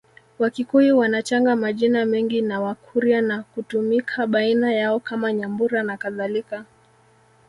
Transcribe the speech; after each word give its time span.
Wakikuyu 0.39 0.97
wanachanga 0.97 1.55
majina 1.55 2.05
mengi 2.05 2.41
na 2.41 2.61
Wakurya 2.61 3.21
na 3.21 3.43
kutumika 3.43 4.27
baina 4.27 4.73
yao 4.73 4.99
kama 4.99 5.33
Nyambura 5.33 5.83
nakadhalika 5.83 6.65